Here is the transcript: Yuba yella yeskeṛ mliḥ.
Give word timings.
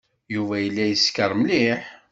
Yuba 0.33 0.55
yella 0.59 0.83
yeskeṛ 0.87 1.31
mliḥ. 1.39 1.81